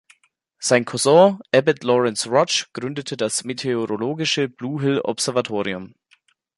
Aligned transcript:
Sein 0.57 0.83
Cousin 0.83 1.37
Abbott 1.53 1.83
Lawrence 1.83 2.27
Rotch 2.27 2.73
gründete 2.73 3.17
das 3.17 3.43
meteorologische 3.43 4.49
Blue-Hill-Observatorium. 4.49 5.93